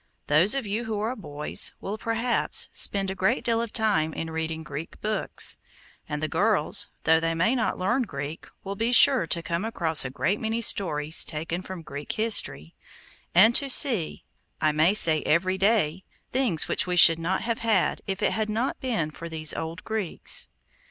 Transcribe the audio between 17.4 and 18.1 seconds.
have had